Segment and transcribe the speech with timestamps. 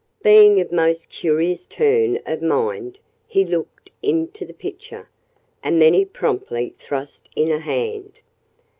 [0.23, 5.07] Being of a most curious turn of mind, he looked into the pitcher.
[5.61, 8.13] And then he promptly thrust in a hand.